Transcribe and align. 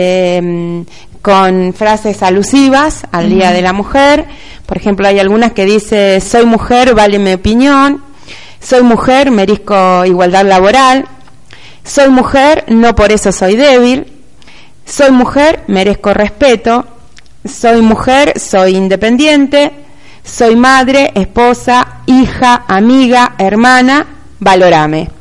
eh, 0.00 0.84
con 1.22 1.74
frases 1.74 2.22
alusivas 2.22 3.02
al 3.10 3.30
Día 3.30 3.50
de 3.50 3.62
la 3.62 3.72
Mujer. 3.72 4.26
Por 4.64 4.76
ejemplo, 4.76 5.08
hay 5.08 5.18
algunas 5.18 5.54
que 5.54 5.64
dice, 5.64 6.20
soy 6.20 6.46
mujer, 6.46 6.94
vale 6.94 7.18
mi 7.18 7.32
opinión. 7.32 8.04
Soy 8.60 8.84
mujer, 8.84 9.32
merezco 9.32 10.04
igualdad 10.04 10.46
laboral. 10.46 11.04
Soy 11.82 12.10
mujer, 12.10 12.64
no 12.68 12.94
por 12.94 13.10
eso 13.10 13.32
soy 13.32 13.56
débil. 13.56 14.06
Soy 14.86 15.10
mujer, 15.10 15.64
merezco 15.66 16.14
respeto. 16.14 16.86
Soy 17.44 17.82
mujer, 17.82 18.38
soy 18.38 18.76
independiente. 18.76 19.72
Soy 20.22 20.54
madre, 20.54 21.10
esposa, 21.16 22.02
hija, 22.06 22.66
amiga, 22.68 23.34
hermana, 23.36 24.06
valorame. 24.38 25.17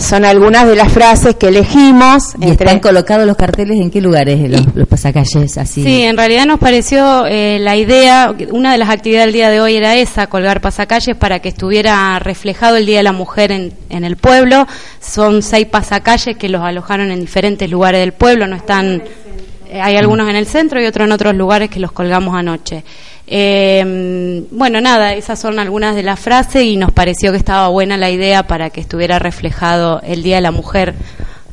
Son 0.00 0.24
algunas 0.24 0.66
de 0.66 0.76
las 0.76 0.90
frases 0.92 1.36
que 1.36 1.48
elegimos. 1.48 2.34
¿Y 2.40 2.50
están 2.50 2.80
colocados 2.80 3.26
los 3.26 3.36
carteles 3.36 3.78
en 3.78 3.90
qué 3.90 4.00
lugares, 4.00 4.40
los, 4.50 4.74
los 4.74 4.88
pasacalles 4.88 5.58
así? 5.58 5.82
Sí, 5.82 6.02
en 6.02 6.16
realidad 6.16 6.46
nos 6.46 6.58
pareció 6.58 7.26
eh, 7.26 7.58
la 7.60 7.76
idea, 7.76 8.34
una 8.50 8.72
de 8.72 8.78
las 8.78 8.88
actividades 8.88 9.26
del 9.26 9.34
día 9.34 9.50
de 9.50 9.60
hoy 9.60 9.76
era 9.76 9.94
esa, 9.96 10.26
colgar 10.28 10.60
pasacalles 10.62 11.16
para 11.16 11.40
que 11.40 11.50
estuviera 11.50 12.18
reflejado 12.18 12.76
el 12.76 12.86
Día 12.86 12.96
de 12.98 13.02
la 13.04 13.12
Mujer 13.12 13.52
en, 13.52 13.74
en 13.90 14.04
el 14.04 14.16
pueblo. 14.16 14.66
Son 15.00 15.42
seis 15.42 15.66
pasacalles 15.66 16.36
que 16.36 16.48
los 16.48 16.62
alojaron 16.62 17.10
en 17.10 17.20
diferentes 17.20 17.70
lugares 17.70 18.00
del 18.00 18.12
pueblo, 18.12 18.46
no 18.46 18.56
están... 18.56 19.02
eh, 19.68 19.80
Hay 19.80 19.96
algunos 19.96 20.28
en 20.30 20.36
el 20.36 20.46
centro 20.46 20.80
y 20.82 20.86
otros 20.86 21.06
en 21.06 21.12
otros 21.12 21.34
lugares 21.34 21.68
que 21.68 21.78
los 21.78 21.92
colgamos 21.92 22.34
anoche. 22.34 22.84
Eh, 23.32 24.44
bueno, 24.50 24.80
nada, 24.80 25.14
esas 25.14 25.38
son 25.38 25.60
algunas 25.60 25.94
de 25.94 26.02
las 26.02 26.18
frases 26.18 26.64
y 26.64 26.76
nos 26.76 26.90
pareció 26.90 27.30
que 27.30 27.38
estaba 27.38 27.68
buena 27.68 27.96
la 27.96 28.10
idea 28.10 28.42
para 28.42 28.70
que 28.70 28.80
estuviera 28.80 29.20
reflejado 29.20 30.00
el 30.02 30.24
Día 30.24 30.36
de 30.36 30.42
la 30.42 30.50
Mujer 30.50 30.94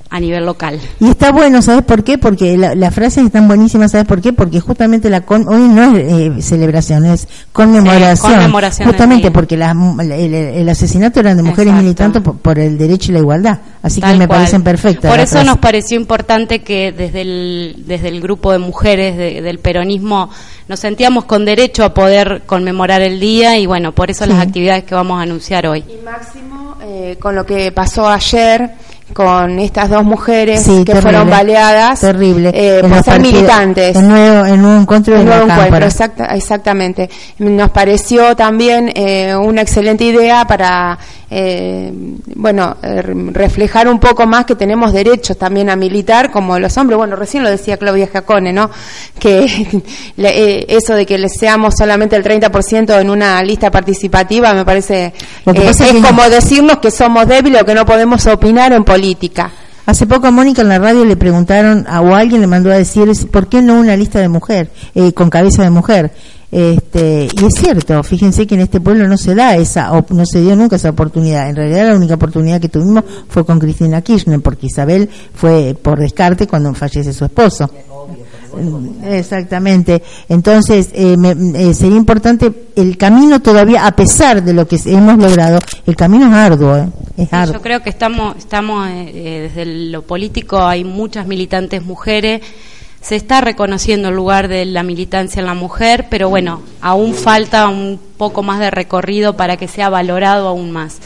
a 0.10 0.20
nivel 0.20 0.46
local. 0.46 0.80
Y 1.00 1.10
está 1.10 1.32
bueno, 1.32 1.62
¿sabes 1.62 1.84
por 1.84 2.04
qué? 2.04 2.18
Porque 2.18 2.58
la- 2.58 2.76
las 2.76 2.94
frases 2.94 3.26
están 3.26 3.48
buenísimas, 3.48 3.92
¿sabes 3.92 4.08
por 4.08 4.22
qué? 4.22 4.32
Porque 4.34 4.60
justamente 4.60 5.10
la 5.10 5.22
con, 5.22 5.48
hoy 5.48 5.62
no 5.68 5.96
es 5.98 6.04
eh, 6.12 6.42
celebración, 6.42 7.06
es 7.06 7.28
conmemoración. 7.52 8.32
Sí, 8.32 8.38
conmemoración 8.38 8.88
justamente 8.90 9.32
porque 9.32 9.58
las 9.58 9.76
mu- 9.76 10.00
el, 10.02 10.12
el- 10.12 10.70
asesinato 10.70 11.20
eran 11.20 11.38
de 11.38 11.44
mujeres 11.44 11.68
Exacto. 11.74 11.84
militando 11.84 12.24
por, 12.24 12.38
por 12.38 12.60
el 12.60 12.78
derecho 12.78 13.12
y 13.12 13.14
la 13.16 13.20
igualdad. 13.20 13.60
Así 13.82 14.02
que 14.02 14.08
me 14.08 14.28
cual. 14.28 14.40
parecen 14.40 14.64
perfectas. 14.64 15.12
Por 15.12 15.20
eso 15.20 15.44
nos 15.44 15.58
pareció 15.58 15.98
importante 16.00 16.60
que 16.60 16.92
desde 16.92 17.22
el, 17.22 17.84
desde 17.88 18.08
el 18.10 18.22
grupo 18.22 18.52
de 18.52 18.60
mujeres 18.60 19.18
de- 19.18 19.42
del 19.42 19.60
peronismo 19.60 20.30
nos 20.68 20.80
sentíamos 20.80 21.26
con 21.26 21.46
derecho 21.46 21.84
a 21.84 21.94
poder 21.94 22.44
conmemorar 22.46 23.02
el 23.02 23.20
día 23.20 23.58
y 23.58 23.66
bueno, 23.66 23.94
por 23.94 24.10
eso 24.12 24.26
las 24.26 24.40
actividades 24.40 24.84
que 24.84 24.96
vamos 24.96 25.20
a 25.20 25.24
anunciar 25.24 25.66
hoy. 25.68 25.80
Y 25.88 26.04
Máximo, 26.04 26.76
eh, 26.82 27.18
con 27.20 27.36
lo 27.36 27.46
que 27.46 27.72
pasó 27.72 28.08
ayer 28.08 28.72
con 29.18 29.58
estas 29.58 29.90
dos 29.90 30.04
mujeres 30.04 30.62
Sí, 30.62 30.84
que 30.86 30.94
terrible, 30.94 31.02
fueron 31.02 31.30
baleadas 31.32 32.00
terrible. 32.02 32.52
eh, 32.54 32.82
por 32.88 33.04
ser 33.04 33.20
militantes. 33.20 33.96
En, 33.96 34.08
nuevo, 34.08 34.46
encuentro 34.78 35.16
la 35.16 35.24
nuevo 35.24 35.52
encuentro, 35.52 35.88
exacta- 35.88 36.36
exactamente. 36.36 37.10
Nos 37.40 37.72
pareció 37.72 38.36
también 38.36 38.92
eh, 38.94 39.36
una 39.36 39.62
excelente 39.64 40.04
idea 40.04 40.46
para, 40.46 41.00
eh, 41.30 41.92
bueno, 42.36 42.78
eh, 42.82 43.02
reflejar 43.02 43.88
un 43.88 44.00
poco 44.00 44.26
más 44.26 44.46
que 44.46 44.56
tenemos 44.56 44.94
derechos 44.94 45.38
también 45.38 45.70
a 45.70 45.76
militar 45.76 46.32
como 46.32 46.58
los 46.60 46.78
hombres. 46.78 46.98
Bueno, 46.98 47.16
recién 47.16 47.44
lo 47.44 47.50
decía 47.50 47.78
Claudia 47.78 48.08
Jacone, 48.12 48.54
¿no? 48.54 48.70
Que 49.20 49.82
le- 50.18 50.60
eh, 50.60 50.66
eso 50.70 50.94
de 50.96 51.06
que 51.06 51.18
le 51.18 51.30
seamos 51.30 51.76
solamente 51.78 52.16
el 52.16 52.24
30% 52.24 53.00
en 53.02 53.10
una 53.10 53.42
lista 53.44 53.70
participativa 53.72 54.54
me 54.54 54.64
parece 54.66 55.06
eh, 55.06 55.14
es 55.46 55.82
es 55.82 55.94
como 56.06 56.24
decirnos 56.30 56.78
que 56.80 56.92
somos 56.92 57.28
débiles 57.28 57.62
o 57.62 57.66
que 57.66 57.74
no 57.76 57.86
podemos 57.86 58.26
opinar 58.28 58.72
en 58.74 58.84
política. 58.84 59.52
Hace 59.86 60.06
poco 60.06 60.28
a 60.28 60.32
Mónica 60.32 60.62
en 60.62 60.68
la 60.70 60.80
radio 60.80 61.06
le 61.06 61.16
preguntaron, 61.16 61.86
a, 61.88 62.02
o 62.02 62.14
alguien 62.14 62.42
le 62.42 62.48
mandó 62.48 62.70
a 62.72 62.76
decir, 62.78 63.10
¿por 63.32 63.48
qué 63.48 63.62
no 63.62 63.80
una 63.80 63.96
lista 63.96 64.20
de 64.20 64.28
mujer, 64.28 64.70
eh, 64.96 65.14
con 65.14 65.30
cabeza 65.30 65.64
de 65.64 65.70
mujer? 65.70 66.12
Este, 66.50 67.28
y 67.40 67.46
es 67.46 67.54
cierto, 67.56 68.02
fíjense 68.04 68.48
que 68.48 68.56
en 68.56 68.62
este 68.62 68.80
pueblo 68.80 69.08
no 69.08 69.18
se 69.18 69.36
da 69.36 69.58
esa, 69.58 69.92
op- 69.92 70.12
no 70.12 70.26
se 70.26 70.40
dio 70.42 70.56
nunca 70.56 70.78
esa 70.78 70.90
oportunidad. 70.92 71.50
En 71.50 71.56
realidad 71.58 71.88
la 71.90 71.96
única 71.96 72.14
oportunidad 72.16 72.62
que 72.62 72.70
tuvimos 72.70 73.04
fue 73.28 73.46
con 73.46 73.60
Cristina 73.60 74.02
Kirchner, 74.02 74.40
porque 74.40 74.68
Isabel 74.68 75.10
fue 75.34 75.76
por 75.82 76.00
descarte 76.00 76.48
cuando 76.48 76.74
fallece 76.74 77.12
su 77.12 77.26
esposo. 77.26 77.70
Exactamente. 79.06 80.02
Entonces, 80.30 80.90
eh, 80.94 81.16
me- 81.18 81.32
eh, 81.70 81.74
sería 81.74 81.98
importante 81.98 82.52
el 82.76 82.98
camino 82.98 83.40
todavía, 83.42 83.86
a 83.86 83.96
pesar 83.96 84.44
de 84.44 84.54
lo 84.54 84.68
que 84.68 84.80
hemos 84.86 85.18
logrado, 85.18 85.60
el 85.86 85.96
camino 85.96 86.28
es 86.28 86.34
arduo, 86.34 86.76
¿eh? 86.78 86.88
es 87.18 87.30
Sí, 87.30 87.36
arduo. 87.36 87.54
yo 87.56 87.62
creo 87.62 87.84
que 87.84 87.90
estamos, 87.90 88.36
estamos 88.38 88.88
eh, 88.88 89.12
eh, 89.14 89.40
desde 89.54 89.66
lo 89.66 90.02
político, 90.04 90.60
hay 90.60 90.84
muchas 90.84 91.28
militantes 91.28 91.84
mujeres, 91.86 92.42
se 93.02 93.16
está 93.16 93.42
reconociendo 93.42 94.10
el 94.10 94.16
lugar 94.16 94.48
de 94.48 94.66
la 94.66 94.84
militancia 94.84 95.40
en 95.40 95.46
la 95.46 95.54
mujer, 95.54 96.08
pero 96.10 96.30
bueno, 96.30 96.62
aún 96.82 97.14
falta 97.14 97.68
un 97.68 98.00
poco 98.18 98.44
más 98.44 98.60
de 98.60 98.70
recorrido 98.72 99.38
para 99.38 99.56
que 99.58 99.68
sea 99.68 99.90
valorado 99.90 100.48
aún 100.48 100.72
más. 100.72 100.98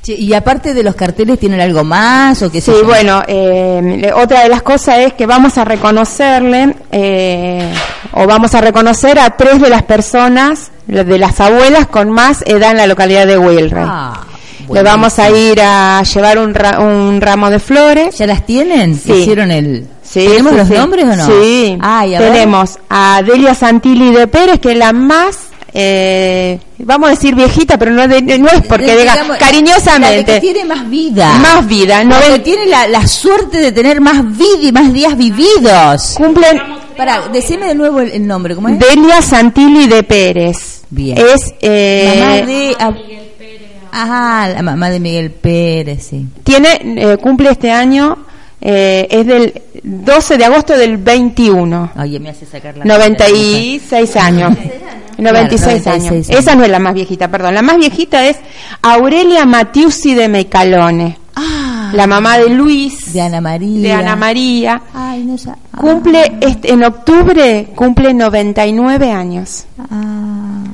Che, 0.00 0.14
y 0.14 0.32
aparte 0.32 0.74
de 0.74 0.82
los 0.84 0.94
carteles, 0.94 1.38
¿tienen 1.40 1.60
algo 1.60 1.82
más? 1.84 2.40
o 2.42 2.50
qué 2.50 2.60
sé 2.60 2.72
Sí, 2.72 2.78
yo? 2.80 2.86
bueno, 2.86 3.22
eh, 3.26 4.10
otra 4.14 4.42
de 4.44 4.48
las 4.48 4.62
cosas 4.62 4.98
es 5.00 5.12
que 5.14 5.26
vamos 5.26 5.58
a 5.58 5.64
reconocerle 5.64 6.76
eh, 6.92 7.72
o 8.12 8.26
vamos 8.26 8.54
a 8.54 8.60
reconocer 8.60 9.18
a 9.18 9.36
tres 9.36 9.60
de 9.60 9.68
las 9.68 9.82
personas, 9.82 10.70
de 10.86 11.18
las 11.18 11.40
abuelas 11.40 11.88
con 11.88 12.10
más 12.10 12.42
edad 12.46 12.70
en 12.70 12.76
la 12.78 12.86
localidad 12.86 13.26
de 13.26 13.38
Wilray. 13.38 13.84
Ah, 13.86 14.22
Le 14.72 14.82
vamos 14.84 15.18
a 15.18 15.30
ir 15.30 15.60
a 15.60 16.02
llevar 16.04 16.38
un, 16.38 16.54
ra- 16.54 16.78
un 16.78 17.20
ramo 17.20 17.50
de 17.50 17.58
flores. 17.58 18.16
¿Ya 18.18 18.26
las 18.28 18.46
tienen? 18.46 18.94
Sí. 18.96 19.12
¿Hicieron 19.12 19.50
el...? 19.50 19.86
Sí, 20.08 20.26
¿Tenemos 20.26 20.52
sí, 20.52 20.58
los 20.58 20.68
sí. 20.68 20.74
nombres 20.74 21.04
o 21.04 21.16
no? 21.16 21.26
Sí, 21.26 21.78
Ay, 21.80 22.14
a 22.14 22.20
ver. 22.20 22.32
tenemos 22.32 22.78
a 22.88 23.22
Delia 23.22 23.54
Santilli 23.54 24.10
de 24.12 24.26
Pérez, 24.26 24.58
que 24.58 24.72
es 24.72 24.78
la 24.78 24.92
más, 24.92 25.38
eh, 25.74 26.58
vamos 26.78 27.08
a 27.08 27.10
decir 27.10 27.34
viejita, 27.34 27.76
pero 27.78 27.90
no, 27.90 28.08
de- 28.08 28.22
no 28.38 28.48
es 28.48 28.62
porque 28.66 28.96
diga 28.96 29.14
cariñosamente. 29.38 30.32
La 30.32 30.40
que 30.40 30.40
tiene 30.40 30.64
más 30.64 30.88
vida. 30.88 31.38
Más 31.38 31.66
vida, 31.66 32.02
La 32.04 32.20
que 32.20 32.38
tiene 32.38 32.66
la, 32.66 32.88
la 32.88 33.06
suerte 33.06 33.58
de 33.58 33.70
tener 33.72 34.00
más 34.00 34.22
vida 34.36 34.62
y 34.68 34.72
más 34.72 34.92
días 34.92 35.16
vividos. 35.16 36.14
Cumplen 36.16 36.58
Para, 36.96 37.28
decime 37.28 37.66
de 37.66 37.74
nuevo 37.74 38.00
el, 38.00 38.10
el 38.12 38.26
nombre, 38.26 38.54
¿cómo 38.54 38.68
es? 38.70 38.78
Delia 38.78 39.20
Santilli 39.20 39.86
de 39.88 40.02
Pérez. 40.04 40.82
Bien. 40.90 41.18
Es, 41.18 41.52
eh, 41.60 42.14
mamá 42.18 42.32
de... 42.46 42.76
ah, 42.80 42.92
Ajá, 43.90 44.48
la 44.48 44.62
mamá 44.62 44.90
de 44.90 45.00
Miguel 45.00 45.30
Pérez, 45.30 46.06
sí. 46.10 46.26
tiene, 46.44 46.78
eh, 46.82 47.16
cumple 47.18 47.50
este 47.50 47.70
año, 47.70 48.18
eh, 48.60 49.06
es 49.10 49.26
del 49.26 49.62
12 49.82 50.36
de 50.38 50.44
agosto 50.44 50.76
del 50.76 50.96
21. 50.96 51.92
Oye, 52.00 52.18
me 52.20 52.30
hace 52.30 52.44
sacar 52.46 52.76
la... 52.76 52.84
96 52.84 54.16
años. 54.16 54.56
96 55.18 55.82
Claro, 55.82 55.96
años. 55.96 56.04
96 56.12 56.38
Esa 56.38 56.54
no 56.54 56.64
es 56.64 56.70
la 56.70 56.78
más 56.78 56.94
viejita, 56.94 57.28
perdón. 57.28 57.54
La 57.54 57.62
más 57.62 57.76
viejita 57.76 58.24
es 58.26 58.36
Aurelia 58.82 59.44
Matiusi 59.46 60.14
de 60.14 60.28
Mecalone. 60.28 61.18
Ah, 61.34 61.90
La 61.94 62.06
mamá 62.06 62.38
de 62.38 62.48
Luis, 62.50 63.12
de 63.12 63.20
Ana 63.22 63.40
María. 63.40 63.80
de 63.82 63.92
Ana 63.92 64.16
María. 64.16 64.82
Ay, 64.94 65.24
no 65.24 65.36
sa- 65.38 65.56
ah, 65.72 65.78
Cumple, 65.80 66.38
este, 66.40 66.72
en 66.72 66.84
octubre, 66.84 67.68
cumple 67.74 68.12
99 68.14 69.10
años. 69.12 69.64
Ah, 69.90 70.64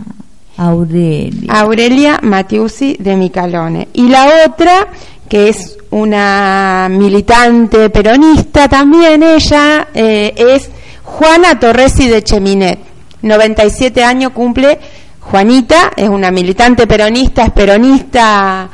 Aurelia. 0.57 1.53
Aurelia 1.53 2.19
Matiusi 2.23 2.97
de 2.99 3.17
Micalone. 3.17 3.89
Y 3.95 4.09
la 4.09 4.27
otra, 4.47 4.89
que 5.29 5.49
es 5.49 5.74
una 5.99 6.89
militante 6.91 7.89
peronista 7.89 8.69
también, 8.69 9.23
ella 9.23 9.89
eh, 9.95 10.35
es 10.37 10.69
Juana 11.05 11.59
Torresi 11.61 12.09
de 12.09 12.23
Cheminet. 12.23 12.79
97 13.23 14.03
años 14.03 14.33
cumple 14.33 14.79
Juanita, 15.21 15.93
es 15.97 16.09
una 16.09 16.31
militante 16.33 16.87
peronista, 16.87 17.45
es 17.45 17.51
peronista 17.53 18.69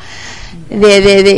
de... 0.71 1.01
de- 1.01 1.23
de, 1.23 1.31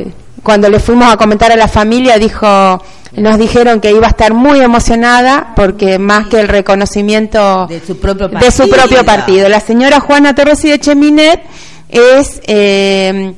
eh, 0.00 0.06
cuando 0.42 0.68
le 0.68 0.80
fuimos 0.80 1.12
a 1.12 1.16
comentar 1.16 1.52
a 1.52 1.56
la 1.56 1.68
familia, 1.68 2.18
dijo, 2.18 2.82
nos 3.12 3.38
dijeron 3.38 3.80
que 3.80 3.92
iba 3.92 4.08
a 4.08 4.10
estar 4.10 4.34
muy 4.34 4.58
emocionada 4.60 5.52
porque 5.54 6.00
más 6.00 6.26
que 6.26 6.40
el 6.40 6.48
reconocimiento 6.48 7.66
De 7.68 7.80
su 7.86 7.96
propio 8.00 8.26
de 8.28 8.50
su 8.50 8.62
partido. 8.68 8.76
propio 8.76 9.04
partido. 9.04 9.48
La 9.48 9.60
señora 9.60 10.00
Juana 10.00 10.34
Torres 10.34 10.64
y 10.64 10.70
de 10.70 10.80
Cheminet 10.80 11.42
es 11.90 12.40
eh, 12.48 13.34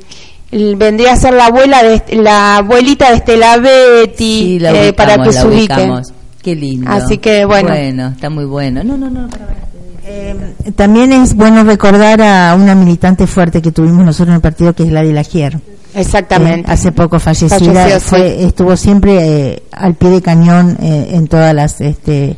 vendría 0.77 1.13
a 1.13 1.17
ser 1.17 1.35
la 1.35 1.47
abuela 1.47 1.83
de 1.83 2.03
la 2.17 2.57
abuelita 2.59 3.11
de 3.11 3.17
Estela 3.17 3.57
Betty 3.59 4.15
Sí, 4.17 4.59
la 4.59 4.73
eh, 4.73 4.93
para 4.93 5.15
que 5.15 5.29
ubicamos, 5.29 5.35
se 5.35 5.47
ubicamos. 5.47 6.13
Qué 6.43 6.55
lindo. 6.55 6.91
Así 6.91 7.19
que, 7.19 7.45
bueno. 7.45 7.69
Bueno, 7.71 8.09
está 8.09 8.29
muy 8.31 8.45
bueno. 8.45 8.85
No, 8.85 8.97
no, 8.97 9.09
no. 9.11 9.29
para, 9.31 9.47
para. 9.47 9.65
Eh, 10.07 10.37
también 10.77 11.13
es 11.15 11.35
bueno 11.35 11.65
recordar 11.65 12.21
a 12.21 12.55
una 12.55 12.75
militante 12.75 13.27
fuerte 13.27 13.63
que 13.63 13.73
tuvimos 13.73 14.05
nosotros 14.05 14.29
en 14.29 14.35
el 14.35 14.41
partido, 14.43 14.75
que 14.75 14.83
es 14.83 14.93
la 14.93 15.03
de 15.03 15.13
la 15.15 15.23
Gier. 15.25 15.59
Exactamente. 15.95 16.69
Eh, 16.71 16.75
hace 16.75 16.93
poco 16.93 17.19
fallecida, 17.19 17.59
Falleció, 17.59 18.01
sí. 18.01 18.07
fue, 18.07 18.45
estuvo 18.45 18.77
siempre 18.77 19.17
eh, 19.53 19.63
al 19.73 19.95
pie 19.95 20.11
de 20.11 20.21
cañón 20.23 20.77
eh, 20.83 21.11
en 21.13 21.27
todas 21.29 21.55
las 21.55 21.81
este 21.81 22.37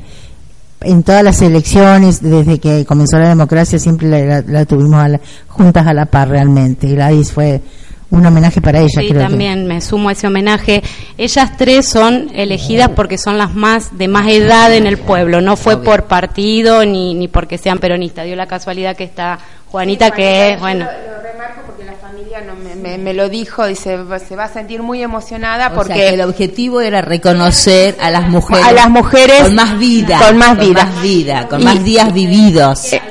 en 0.83 1.03
todas 1.03 1.25
las 1.25 1.41
elecciones 1.41 2.21
desde 2.23 2.61
que 2.61 2.85
comenzó 2.85 3.19
la 3.19 3.31
democracia 3.31 3.79
siempre 3.79 4.09
la, 4.09 4.19
la- 4.43 4.45
la 4.47 4.65
tuvimos 4.67 5.03
a 5.03 5.09
la- 5.09 5.21
juntas 5.49 5.87
a 5.87 5.95
la 5.95 6.05
par 6.05 6.29
realmente 6.29 6.87
Gladys 6.87 7.33
fue 7.33 7.63
un 8.11 8.25
homenaje 8.25 8.61
para 8.61 8.81
ella. 8.81 9.01
Sí, 9.01 9.13
también 9.13 9.67
me 9.67 9.81
sumo 9.81 10.09
a 10.09 10.13
ese 10.13 10.27
homenaje. 10.27 10.83
Ellas 11.19 11.53
tres 11.57 11.89
son 11.89 12.31
elegidas 12.35 12.91
porque 12.91 13.19
son 13.19 13.37
las 13.39 13.55
más 13.55 13.99
de 13.99 14.09
más 14.09 14.29
edad 14.29 14.73
en 14.73 14.87
el 14.87 14.99
pueblo. 14.99 15.41
No 15.41 15.57
fue 15.57 15.83
por 15.83 16.05
partido 16.05 16.85
ni, 16.85 17.15
ni 17.15 17.29
porque 17.29 17.59
sean 17.59 17.79
peronistas. 17.79 18.27
Dio 18.27 18.37
la 18.37 18.47
casualidad 18.47 18.97
que 18.97 19.05
está 19.05 19.39
Juanita, 19.71 20.11
que 20.13 20.53
es, 20.53 20.61
bueno. 20.61 20.85
Lo, 20.85 21.23
remarco 21.23 21.63
porque 21.67 21.85
la 21.85 21.95
familia 21.95 22.41
no 22.41 22.55
me, 22.55 23.13
lo 23.13 23.29
dijo, 23.29 23.67
dice, 23.67 23.99
se 24.27 24.37
va 24.37 24.45
a 24.45 24.49
sentir 24.49 24.83
muy 24.83 25.03
emocionada 25.03 25.75
porque. 25.75 26.11
el 26.11 26.21
objetivo 26.21 26.81
era 26.81 27.03
reconocer 27.03 27.97
a 28.01 28.11
las 28.11 28.29
mujeres. 28.29 28.65
A 28.65 28.73
las 28.73 28.89
mujeres. 28.89 29.43
Con 29.43 29.55
más 29.55 29.79
vida. 29.79 30.21
Con 30.21 30.39
más 30.39 30.59
vida. 30.59 30.67
Con 30.67 30.93
más, 30.93 31.03
vida, 31.03 31.49
con 31.49 31.65
más 31.65 31.85
días 31.85 32.13
vividos. 32.15 32.93
Eh, 32.93 33.03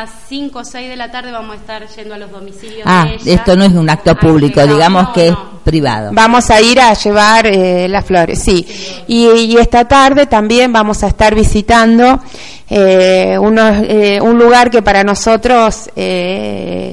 las 0.00 0.10
5 0.28 0.58
o 0.58 0.64
6 0.64 0.90
de 0.90 0.96
la 0.96 1.10
tarde 1.10 1.30
vamos 1.30 1.56
a 1.56 1.58
estar 1.58 1.86
yendo 1.88 2.14
a 2.14 2.18
los 2.18 2.30
domicilios 2.30 2.82
ah, 2.84 3.06
esto 3.24 3.56
no 3.56 3.64
es 3.64 3.72
un 3.72 3.88
acto 3.88 4.14
público, 4.14 4.60
digamos 4.66 5.08
que 5.14 5.28
es 5.28 5.34
privado. 5.64 6.10
Vamos 6.12 6.50
a 6.50 6.60
ir 6.60 6.78
a 6.80 6.92
llevar 6.92 7.46
eh, 7.46 7.88
las 7.88 8.04
flores, 8.04 8.40
sí. 8.40 8.66
Y, 9.08 9.56
esta 9.56 9.88
tarde 9.88 10.26
también 10.26 10.72
vamos 10.72 11.02
a 11.02 11.08
estar 11.08 11.34
visitando 11.34 12.20
eh, 12.68 13.38
eh, 13.38 14.20
un 14.20 14.38
lugar 14.38 14.70
que 14.70 14.82
para 14.82 15.02
nosotros 15.02 15.90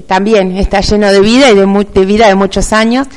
también 0.08 0.58
está 0.58 0.80
lleno 0.80 1.12
de 1.12 1.20
vida 1.20 1.52
y 1.52 1.56
de, 1.56 1.88
de 1.94 2.06
vida 2.06 2.28
de 2.28 2.36
muchos 2.36 2.72
años, 2.72 3.08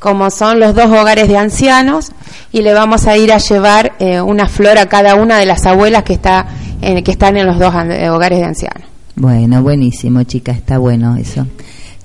como 0.00 0.30
son 0.30 0.58
los 0.58 0.74
dos 0.74 0.86
hogares 0.86 1.28
de 1.28 1.38
ancianos, 1.38 2.10
y 2.52 2.62
le 2.62 2.74
vamos 2.74 3.06
a 3.06 3.16
ir 3.16 3.32
a 3.32 3.38
llevar 3.38 3.92
una 4.24 4.48
flor 4.48 4.76
a 4.76 4.86
cada 4.86 5.14
una 5.14 5.38
de 5.38 5.46
las 5.46 5.64
abuelas 5.66 6.02
que, 6.02 6.14
está, 6.14 6.46
que 6.80 7.10
están 7.10 7.36
en 7.36 7.46
los 7.46 7.58
dos 7.58 7.72
hogares 7.72 8.40
de 8.40 8.44
ancianos. 8.44 8.95
Bueno, 9.16 9.62
buenísimo, 9.62 10.22
chica, 10.24 10.52
está 10.52 10.76
bueno 10.76 11.16
eso. 11.16 11.46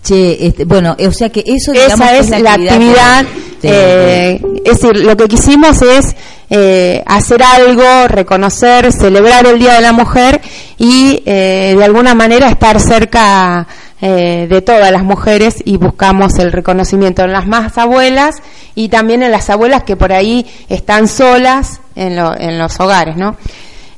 Che, 0.02 0.48
este, 0.48 0.64
bueno, 0.64 0.96
o 0.98 1.12
sea 1.12 1.30
que 1.30 1.44
eso 1.46 1.74
Esa 1.74 2.16
es, 2.16 2.30
la 2.30 2.54
actividad, 2.54 3.26
eh, 3.62 4.42
es 4.64 4.82
decir, 4.82 5.04
lo 5.04 5.18
que 5.18 5.28
quisimos 5.28 5.82
es 5.82 6.16
eh, 6.50 7.04
hacer 7.06 7.44
algo, 7.44 8.08
reconocer, 8.08 8.94
celebrar 8.94 9.46
el 9.46 9.60
Día 9.60 9.74
de 9.74 9.82
la 9.82 9.92
Mujer 9.92 10.40
y 10.78 11.22
eh, 11.26 11.76
de 11.78 11.84
alguna 11.84 12.16
manera 12.16 12.50
estar 12.50 12.80
cerca 12.80 13.68
de 14.02 14.64
todas 14.66 14.92
las 14.92 15.04
mujeres 15.04 15.58
y 15.64 15.78
buscamos 15.78 16.40
el 16.40 16.52
reconocimiento 16.52 17.22
en 17.22 17.34
las 17.34 17.46
más 17.46 17.78
abuelas 17.78 18.38
y 18.74 18.90
también 18.90 19.22
en 19.22 19.30
las 19.30 19.52
abuelas 19.52 19.84
que 19.84 19.96
por 19.96 20.12
ahí 20.12 20.44
están 20.70 21.08
solas 21.08 21.82
en, 21.96 22.18
en 22.18 22.58
los 22.58 22.80
hogares, 22.80 23.16
¿no? 23.16 23.36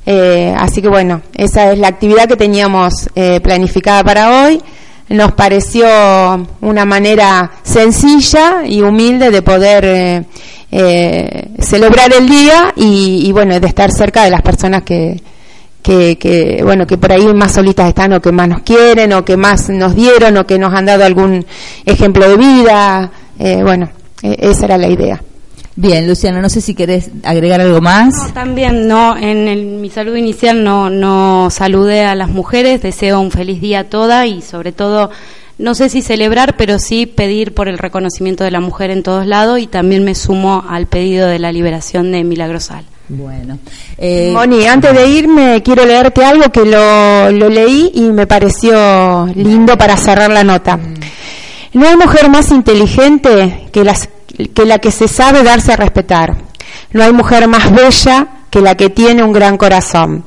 Eh, 0.05 0.53
así 0.57 0.81
que 0.81 0.89
bueno, 0.89 1.21
esa 1.33 1.71
es 1.71 1.79
la 1.79 1.87
actividad 1.87 2.27
que 2.27 2.35
teníamos 2.35 3.09
eh, 3.15 3.39
planificada 3.41 4.03
para 4.03 4.43
hoy. 4.43 4.61
Nos 5.09 5.33
pareció 5.33 5.85
una 6.61 6.85
manera 6.85 7.51
sencilla 7.61 8.63
y 8.65 8.81
humilde 8.81 9.31
de 9.31 9.41
poder 9.41 10.25
eh, 10.71 11.47
celebrar 11.59 12.13
el 12.13 12.27
día 12.27 12.73
y, 12.75 13.31
bueno, 13.31 13.59
de 13.59 13.67
estar 13.67 13.91
cerca 13.91 14.23
de 14.23 14.31
las 14.31 14.41
personas 14.41 14.83
que, 14.83 15.21
que, 15.83 16.61
bueno, 16.63 16.87
que 16.87 16.97
por 16.97 17.11
ahí 17.11 17.27
más 17.33 17.51
solitas 17.51 17.89
están 17.89 18.13
o 18.13 18.21
que 18.21 18.31
más 18.31 18.47
nos 18.47 18.61
quieren 18.61 19.13
o 19.13 19.25
que 19.25 19.37
más 19.37 19.69
nos 19.69 19.93
dieron 19.93 20.37
o 20.37 20.47
que 20.47 20.57
nos 20.57 20.73
han 20.73 20.85
dado 20.85 21.03
algún 21.03 21.45
ejemplo 21.85 22.27
de 22.27 22.37
vida. 22.37 23.11
bueno, 23.37 23.89
e, 24.21 24.37
esa 24.49 24.65
era 24.65 24.77
la 24.77 24.87
idea. 24.87 25.21
Bien, 25.75 26.07
Luciana, 26.07 26.39
no 26.39 26.49
sé 26.49 26.61
si 26.61 26.75
querés 26.75 27.09
agregar 27.23 27.59
algo 27.59 27.81
más. 27.81 28.13
No, 28.13 28.33
también 28.33 28.87
no, 28.87 29.17
en 29.17 29.81
mi 29.81 29.89
saludo 29.89 30.17
inicial 30.17 30.63
no, 30.63 30.91
no 30.91 31.49
saludé 31.49 32.03
a 32.03 32.13
las 32.13 32.29
mujeres, 32.29 32.81
deseo 32.81 33.19
un 33.19 33.31
feliz 33.31 33.59
día 33.59 33.79
a 33.79 33.83
todas 33.85 34.27
y 34.27 34.41
sobre 34.41 34.71
todo, 34.71 35.09
no 35.57 35.73
sé 35.73 35.89
si 35.89 36.03
celebrar, 36.03 36.57
pero 36.57 36.77
sí 36.77 37.07
pedir 37.07 37.55
por 37.55 37.67
el 37.67 37.79
reconocimiento 37.79 38.43
de 38.43 38.51
la 38.51 38.59
mujer 38.59 38.91
en 38.91 39.01
todos 39.01 39.25
lados 39.25 39.59
y 39.59 39.65
también 39.65 40.03
me 40.03 40.13
sumo 40.13 40.63
al 40.69 40.85
pedido 40.85 41.27
de 41.27 41.39
la 41.39 41.51
liberación 41.51 42.11
de 42.11 42.23
Milagrosal. 42.23 42.85
Bueno. 43.09 43.57
Eh, 43.97 44.31
Moni, 44.31 44.65
antes 44.65 44.93
de 44.93 45.07
irme 45.07 45.61
quiero 45.63 45.85
leerte 45.85 46.23
algo 46.23 46.51
que 46.51 46.65
lo, 46.65 47.31
lo 47.31 47.49
leí 47.49 47.91
y 47.95 48.01
me 48.11 48.27
pareció 48.27 49.27
lindo 49.35 49.75
para 49.77 49.97
cerrar 49.97 50.29
la 50.29 50.43
nota. 50.43 50.77
Mm. 50.77 50.93
No 51.73 51.87
hay 51.87 51.97
mujer 51.97 52.29
más 52.29 52.51
inteligente 52.51 53.67
que 53.71 53.83
las 53.83 54.07
que 54.53 54.65
la 54.65 54.79
que 54.79 54.91
se 54.91 55.07
sabe 55.07 55.43
darse 55.43 55.73
a 55.73 55.77
respetar. 55.77 56.35
No 56.91 57.03
hay 57.03 57.13
mujer 57.13 57.47
más 57.47 57.71
bella 57.71 58.27
que 58.49 58.61
la 58.61 58.75
que 58.75 58.89
tiene 58.89 59.23
un 59.23 59.33
gran 59.33 59.57
corazón. 59.57 60.23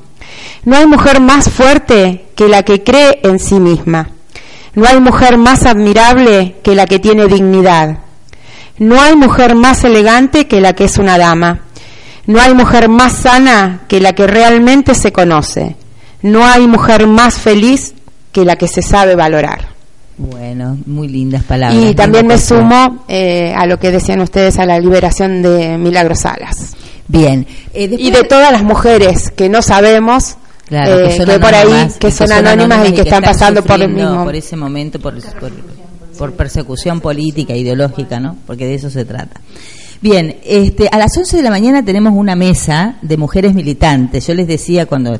No 0.64 0.76
hay 0.76 0.86
mujer 0.86 1.20
más 1.20 1.50
fuerte 1.50 2.26
que 2.34 2.48
la 2.48 2.62
que 2.62 2.82
cree 2.82 3.20
en 3.22 3.38
sí 3.38 3.60
misma. 3.60 4.10
No 4.74 4.86
hay 4.86 5.00
mujer 5.00 5.38
más 5.38 5.64
admirable 5.64 6.56
que 6.62 6.74
la 6.74 6.86
que 6.86 6.98
tiene 6.98 7.26
dignidad. 7.26 7.98
No 8.78 9.00
hay 9.00 9.16
mujer 9.16 9.54
más 9.54 9.84
elegante 9.84 10.46
que 10.46 10.60
la 10.60 10.74
que 10.74 10.84
es 10.84 10.98
una 10.98 11.16
dama. 11.16 11.60
No 12.26 12.40
hay 12.40 12.52
mujer 12.54 12.88
más 12.88 13.12
sana 13.12 13.84
que 13.88 14.00
la 14.00 14.12
que 14.12 14.26
realmente 14.26 14.94
se 14.94 15.12
conoce. 15.12 15.76
No 16.22 16.44
hay 16.44 16.66
mujer 16.66 17.06
más 17.06 17.36
feliz 17.36 17.94
que 18.32 18.44
la 18.44 18.56
que 18.56 18.68
se 18.68 18.82
sabe 18.82 19.14
valorar. 19.14 19.75
Bueno, 20.18 20.78
muy 20.86 21.08
lindas 21.08 21.44
palabras. 21.44 21.82
Y 21.82 21.94
también 21.94 22.26
me 22.26 22.38
sumo 22.38 23.04
eh, 23.06 23.52
a 23.54 23.66
lo 23.66 23.78
que 23.78 23.90
decían 23.90 24.20
ustedes, 24.20 24.58
a 24.58 24.64
la 24.64 24.78
liberación 24.80 25.42
de 25.42 25.76
Milagros 25.76 26.20
Salas. 26.20 26.74
Bien. 27.06 27.46
Eh, 27.74 27.94
y 27.98 28.10
de 28.10 28.24
todas 28.24 28.50
las 28.50 28.62
mujeres 28.62 29.30
que 29.30 29.48
no 29.48 29.60
sabemos, 29.60 30.36
claro, 30.66 31.08
que, 31.08 31.38
por 31.38 31.54
ahí, 31.54 31.88
que, 32.00 32.10
son, 32.10 32.32
anónimas, 32.32 32.88
y 32.88 32.92
que, 32.92 33.02
están, 33.02 33.22
pasando 33.22 33.62
por 33.62 33.80
el 33.80 33.90
mismo. 33.90 34.24
Por 34.24 34.34
ese 34.34 34.56
momento, 34.56 34.98
por, 34.98 35.20
por, 35.38 35.52
por 36.18 36.32
persecución 36.32 37.00
política, 37.00 37.54
ideológica, 37.54 38.18
¿no? 38.18 38.36
Porque 38.46 38.64
de 38.64 38.74
eso 38.74 38.88
se 38.88 39.04
trata. 39.04 39.40
Bien, 40.02 40.36
este, 40.44 40.88
a 40.92 40.98
las 40.98 41.16
11 41.16 41.38
de 41.38 41.42
la 41.42 41.50
mañana 41.50 41.82
tenemos 41.82 42.12
una 42.14 42.36
mesa 42.36 42.98
de 43.00 43.16
mujeres 43.16 43.54
militantes. 43.54 44.26
Yo 44.26 44.34
les 44.34 44.46
decía 44.46 44.84
cuando, 44.84 45.18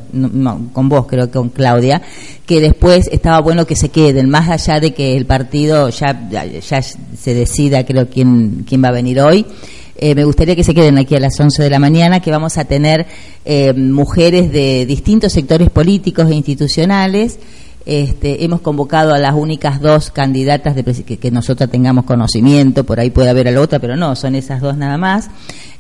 con 0.72 0.88
vos 0.88 1.06
creo 1.06 1.26
que 1.26 1.38
con 1.38 1.48
Claudia, 1.48 2.02
que 2.44 2.60
después 2.60 3.08
estaba 3.10 3.40
bueno 3.40 3.66
que 3.66 3.74
se 3.74 3.88
queden, 3.88 4.28
más 4.28 4.50
allá 4.50 4.78
de 4.78 4.92
que 4.92 5.16
el 5.16 5.24
partido 5.24 5.88
ya, 5.88 6.28
ya 6.30 6.82
se 6.82 7.34
decida 7.34 7.86
creo 7.86 8.08
quién, 8.08 8.64
quién 8.68 8.84
va 8.84 8.88
a 8.88 8.92
venir 8.92 9.20
hoy. 9.20 9.46
Eh, 9.98 10.14
me 10.14 10.24
gustaría 10.24 10.54
que 10.54 10.64
se 10.64 10.74
queden 10.74 10.98
aquí 10.98 11.16
a 11.16 11.20
las 11.20 11.40
11 11.40 11.62
de 11.62 11.70
la 11.70 11.78
mañana, 11.78 12.20
que 12.20 12.30
vamos 12.30 12.58
a 12.58 12.66
tener 12.66 13.06
eh, 13.46 13.72
mujeres 13.72 14.52
de 14.52 14.84
distintos 14.84 15.32
sectores 15.32 15.70
políticos 15.70 16.30
e 16.30 16.34
institucionales 16.34 17.38
este, 17.86 18.44
hemos 18.44 18.60
convocado 18.60 19.14
a 19.14 19.18
las 19.18 19.34
únicas 19.34 19.80
dos 19.80 20.10
candidatas 20.10 20.74
de 20.74 20.82
que, 20.82 21.18
que, 21.18 21.30
nosotras 21.30 21.70
tengamos 21.70 22.04
conocimiento, 22.04 22.84
por 22.84 22.98
ahí 22.98 23.10
puede 23.10 23.30
haber 23.30 23.46
a 23.46 23.52
la 23.52 23.60
otra, 23.60 23.78
pero 23.78 23.94
no, 23.96 24.16
son 24.16 24.34
esas 24.34 24.60
dos 24.60 24.76
nada 24.76 24.98
más, 24.98 25.30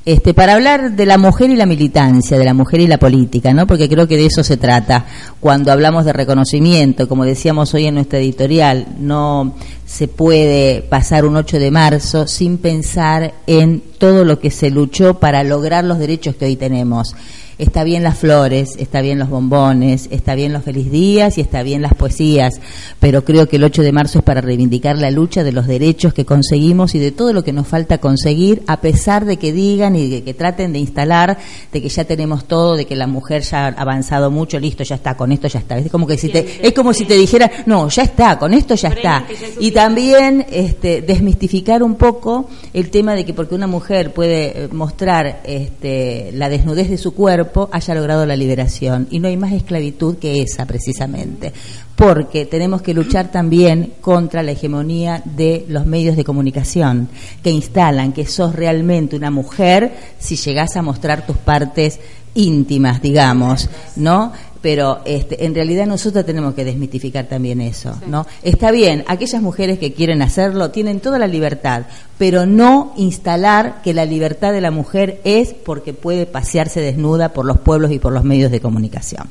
este, 0.04 0.32
para 0.32 0.54
hablar 0.54 0.92
de 0.92 1.04
la 1.04 1.18
mujer 1.18 1.50
y 1.50 1.56
la 1.56 1.66
militancia, 1.66 2.38
de 2.38 2.44
la 2.44 2.54
mujer 2.54 2.80
y 2.80 2.86
la 2.86 2.98
política, 2.98 3.52
¿no? 3.52 3.66
Porque 3.66 3.88
creo 3.88 4.06
que 4.06 4.16
de 4.16 4.26
eso 4.26 4.44
se 4.44 4.56
trata. 4.56 5.04
Cuando 5.40 5.72
hablamos 5.72 6.04
de 6.04 6.12
reconocimiento, 6.12 7.08
como 7.08 7.24
decíamos 7.24 7.74
hoy 7.74 7.86
en 7.86 7.96
nuestra 7.96 8.20
editorial, 8.20 8.86
no 9.00 9.56
se 9.84 10.06
puede 10.06 10.82
pasar 10.82 11.24
un 11.24 11.34
8 11.36 11.58
de 11.58 11.72
marzo 11.72 12.28
sin 12.28 12.58
pensar 12.58 13.34
en 13.48 13.82
todo 13.98 14.24
lo 14.24 14.38
que 14.38 14.52
se 14.52 14.70
luchó 14.70 15.18
para 15.18 15.42
lograr 15.42 15.82
los 15.82 15.98
derechos 15.98 16.36
que 16.36 16.44
hoy 16.44 16.54
tenemos 16.54 17.16
está 17.58 17.84
bien 17.84 18.02
las 18.02 18.18
flores, 18.18 18.76
está 18.78 19.00
bien 19.00 19.18
los 19.18 19.30
bombones, 19.30 20.08
está 20.10 20.34
bien 20.34 20.52
los 20.52 20.62
feliz 20.62 20.90
días 20.90 21.38
y 21.38 21.40
está 21.40 21.62
bien 21.62 21.82
las 21.82 21.94
poesías, 21.94 22.60
pero 23.00 23.24
creo 23.24 23.48
que 23.48 23.56
el 23.56 23.64
8 23.64 23.82
de 23.82 23.92
marzo 23.92 24.18
es 24.18 24.24
para 24.24 24.40
reivindicar 24.40 24.98
la 24.98 25.10
lucha 25.10 25.44
de 25.44 25.52
los 25.52 25.66
derechos 25.66 26.12
que 26.12 26.24
conseguimos 26.24 26.94
y 26.94 26.98
de 26.98 27.12
todo 27.12 27.32
lo 27.32 27.44
que 27.44 27.52
nos 27.52 27.66
falta 27.66 27.98
conseguir, 27.98 28.62
a 28.66 28.80
pesar 28.80 29.24
de 29.24 29.36
que 29.38 29.52
digan 29.52 29.96
y 29.96 30.08
de 30.08 30.22
que 30.22 30.34
traten 30.34 30.72
de 30.72 30.78
instalar 30.78 31.38
de 31.72 31.82
que 31.82 31.88
ya 31.88 32.04
tenemos 32.04 32.44
todo, 32.46 32.76
de 32.76 32.86
que 32.86 32.96
la 32.96 33.06
mujer 33.06 33.42
ya 33.42 33.66
ha 33.66 33.68
avanzado 33.68 34.30
mucho, 34.30 34.58
listo, 34.58 34.84
ya 34.84 34.96
está, 34.96 35.16
con 35.16 35.32
esto 35.32 35.48
ya 35.48 35.60
está. 35.60 35.78
Es 35.78 35.90
como 35.90 36.06
que 36.06 36.16
si 36.16 36.28
te, 36.28 36.66
es 36.66 36.72
como 36.72 36.92
si 36.92 37.04
te 37.04 37.14
dijera, 37.14 37.50
no, 37.66 37.88
ya 37.88 38.02
está, 38.02 38.38
con 38.38 38.54
esto 38.54 38.74
ya 38.74 38.88
está. 38.88 39.26
Y 39.60 39.70
también 39.70 40.46
este, 40.50 41.02
desmistificar 41.02 41.82
un 41.82 41.94
poco 41.94 42.48
el 42.72 42.90
tema 42.90 43.14
de 43.14 43.24
que 43.24 43.34
porque 43.34 43.54
una 43.54 43.66
mujer 43.66 44.12
puede 44.12 44.64
eh, 44.64 44.68
mostrar 44.72 45.40
este, 45.44 46.30
la 46.32 46.48
desnudez 46.48 46.90
de 46.90 46.98
su 46.98 47.14
cuerpo, 47.14 47.45
haya 47.72 47.94
logrado 47.94 48.26
la 48.26 48.36
liberación. 48.36 49.06
Y 49.10 49.18
no 49.18 49.28
hay 49.28 49.36
más 49.36 49.52
esclavitud 49.52 50.16
que 50.16 50.42
esa, 50.42 50.66
precisamente. 50.66 51.52
Porque 51.94 52.46
tenemos 52.46 52.82
que 52.82 52.94
luchar 52.94 53.30
también 53.30 53.94
contra 54.00 54.42
la 54.42 54.52
hegemonía 54.52 55.22
de 55.24 55.64
los 55.68 55.86
medios 55.86 56.16
de 56.16 56.24
comunicación, 56.24 57.08
que 57.42 57.50
instalan 57.50 58.12
que 58.12 58.26
sos 58.26 58.54
realmente 58.54 59.16
una 59.16 59.30
mujer 59.30 59.92
si 60.18 60.36
llegás 60.36 60.76
a 60.76 60.82
mostrar 60.82 61.26
tus 61.26 61.36
partes 61.36 61.98
íntimas, 62.36 63.02
digamos, 63.02 63.68
¿no? 63.96 64.32
pero 64.66 64.98
este, 65.04 65.44
en 65.44 65.54
realidad 65.54 65.86
nosotros 65.86 66.26
tenemos 66.26 66.54
que 66.54 66.64
desmitificar 66.64 67.26
también 67.26 67.60
eso, 67.60 67.96
¿no? 68.08 68.26
Está 68.42 68.72
bien, 68.72 69.04
aquellas 69.06 69.40
mujeres 69.40 69.78
que 69.78 69.92
quieren 69.92 70.22
hacerlo 70.22 70.72
tienen 70.72 70.98
toda 70.98 71.20
la 71.20 71.28
libertad, 71.28 71.84
pero 72.18 72.46
no 72.46 72.92
instalar 72.96 73.80
que 73.82 73.94
la 73.94 74.04
libertad 74.04 74.52
de 74.52 74.60
la 74.60 74.72
mujer 74.72 75.20
es 75.22 75.54
porque 75.54 75.94
puede 75.94 76.26
pasearse 76.26 76.80
desnuda 76.80 77.32
por 77.32 77.44
los 77.44 77.58
pueblos 77.58 77.92
y 77.92 78.00
por 78.00 78.12
los 78.12 78.24
medios 78.24 78.50
de 78.50 78.60
comunicación. 78.60 79.28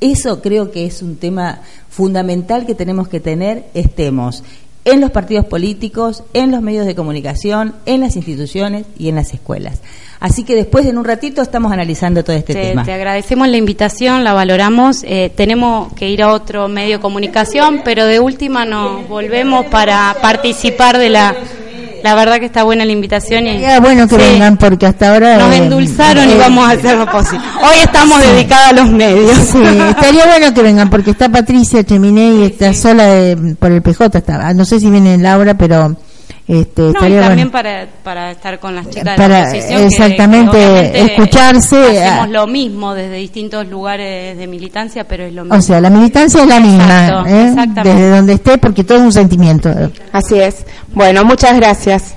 Eso 0.00 0.40
creo 0.40 0.70
que 0.70 0.86
es 0.86 1.02
un 1.02 1.16
tema 1.16 1.60
fundamental 1.90 2.64
que 2.64 2.74
tenemos 2.74 3.08
que 3.08 3.20
tener, 3.20 3.66
estemos 3.74 4.42
en 4.92 5.00
los 5.00 5.10
partidos 5.10 5.44
políticos, 5.44 6.24
en 6.32 6.50
los 6.50 6.62
medios 6.62 6.86
de 6.86 6.94
comunicación, 6.94 7.74
en 7.86 8.00
las 8.00 8.16
instituciones 8.16 8.86
y 8.98 9.08
en 9.08 9.16
las 9.16 9.34
escuelas. 9.34 9.80
Así 10.20 10.42
que 10.42 10.56
después, 10.56 10.86
en 10.86 10.98
un 10.98 11.04
ratito, 11.04 11.42
estamos 11.42 11.70
analizando 11.70 12.24
todo 12.24 12.34
este 12.34 12.54
tema. 12.54 12.84
Te 12.84 12.92
agradecemos 12.92 13.46
la 13.48 13.56
invitación, 13.56 14.24
la 14.24 14.32
valoramos. 14.32 15.04
Eh, 15.04 15.30
tenemos 15.34 15.92
que 15.92 16.08
ir 16.08 16.22
a 16.22 16.32
otro 16.32 16.66
medio 16.68 16.96
de 16.96 17.00
comunicación, 17.00 17.82
pero 17.84 18.04
de 18.04 18.18
última 18.18 18.64
nos 18.64 19.08
volvemos 19.08 19.66
para 19.66 20.16
participar 20.20 20.98
de 20.98 21.10
la 21.10 21.36
la 22.02 22.14
verdad 22.14 22.38
que 22.38 22.46
está 22.46 22.62
buena 22.64 22.84
la 22.84 22.92
invitación. 22.92 23.46
Y, 23.46 23.62
bueno 23.80 24.06
que 24.06 24.16
vengan 24.16 24.56
porque 24.56 24.86
hasta 24.86 25.12
ahora... 25.12 25.38
Nos 25.38 25.54
eh, 25.54 25.58
endulzaron 25.58 26.28
y 26.28 26.32
eh, 26.32 26.38
vamos 26.38 26.68
a 26.68 26.72
hacer 26.72 26.96
lo 26.96 27.06
posible. 27.06 27.44
Hoy 27.62 27.78
estamos 27.82 28.20
dedicados 28.20 28.68
a 28.68 28.72
los 28.72 28.90
medios. 28.90 29.38
Sí, 29.38 29.62
estaría 29.88 30.26
bueno 30.26 30.54
que 30.54 30.62
vengan 30.62 30.90
porque 30.90 31.10
está 31.10 31.28
Patricia 31.28 31.84
Cheminé 31.84 32.34
y 32.34 32.44
está 32.44 32.72
sola 32.74 33.36
por 33.58 33.72
el 33.72 33.82
PJ. 33.82 34.18
Está, 34.18 34.54
no 34.54 34.64
sé 34.64 34.80
si 34.80 34.90
viene 34.90 35.18
Laura, 35.18 35.54
pero 35.54 35.96
este, 36.48 36.80
no, 36.80 37.06
y 37.06 37.20
también 37.20 37.50
para, 37.50 37.86
para 38.02 38.30
estar 38.30 38.58
con 38.58 38.74
las 38.74 38.88
chicas 38.88 39.16
para, 39.18 39.38
de 39.38 39.42
la 39.42 39.48
oposición, 39.50 39.82
exactamente 39.82 41.00
escucharse 41.02 42.02
hacemos 42.02 42.30
lo 42.30 42.46
mismo 42.46 42.94
desde 42.94 43.16
distintos 43.16 43.68
lugares 43.68 44.38
de 44.38 44.46
militancia 44.46 45.04
pero 45.06 45.24
es 45.24 45.34
lo 45.34 45.44
mismo. 45.44 45.58
O 45.58 45.60
sea 45.60 45.78
la 45.78 45.90
militancia 45.90 46.40
es 46.40 46.48
la 46.48 46.58
misma 46.58 47.24
¿eh? 47.28 47.54
desde 47.84 48.10
donde 48.10 48.32
esté 48.32 48.56
porque 48.56 48.82
todo 48.82 48.96
es 48.96 49.04
un 49.04 49.12
sentimiento. 49.12 49.70
Así 50.10 50.40
es. 50.40 50.64
Bueno 50.94 51.22
muchas 51.22 51.54
gracias 51.54 52.14